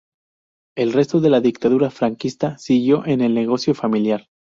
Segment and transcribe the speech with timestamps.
[0.75, 4.27] El resto de la dictadura franquista siguió en el negocio familiar.